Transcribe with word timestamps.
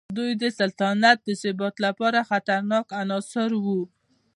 دوی 0.17 0.31
د 0.41 0.43
سلطنت 0.59 1.17
د 1.23 1.29
ثبات 1.41 1.75
لپاره 1.85 2.27
خطرناک 2.29 2.85
عناصر 3.01 3.49
وو. 3.65 3.81